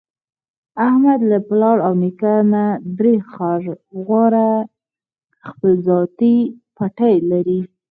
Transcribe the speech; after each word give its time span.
احمد 0.87 1.19
له 1.31 1.37
پلار 1.47 1.77
او 1.87 1.93
نیکه 2.01 2.33
نه 2.53 2.65
درې 2.97 3.13
خرواره 3.31 4.49
خپل 5.49 5.71
ذاتي 5.87 6.35
پټی 6.75 7.15
لري. 7.31 7.59